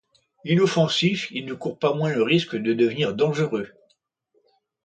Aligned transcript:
Inoffensif, 0.45 1.27
il 1.29 1.45
n'en 1.45 1.55
court 1.55 1.77
pas 1.77 1.93
moins 1.93 2.11
le 2.11 2.23
risque 2.23 2.55
de 2.55 2.73
devenir 2.73 3.13
dangereux. 3.13 3.69